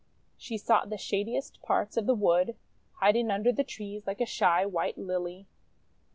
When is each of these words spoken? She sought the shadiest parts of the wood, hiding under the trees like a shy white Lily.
She 0.35 0.57
sought 0.57 0.89
the 0.89 0.97
shadiest 0.97 1.61
parts 1.61 1.95
of 1.95 2.07
the 2.07 2.15
wood, 2.15 2.55
hiding 2.93 3.29
under 3.29 3.51
the 3.51 3.63
trees 3.63 4.07
like 4.07 4.19
a 4.19 4.25
shy 4.25 4.65
white 4.65 4.97
Lily. 4.97 5.45